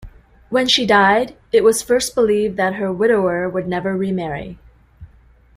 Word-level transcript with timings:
When 0.49 0.67
she 0.67 0.87
died, 0.87 1.35
it 1.51 1.63
was 1.63 1.83
first 1.83 2.15
believed 2.15 2.57
that 2.57 2.73
her 2.77 2.91
widower 2.91 3.47
would 3.47 3.67
never 3.67 3.95
remarry. 3.95 4.57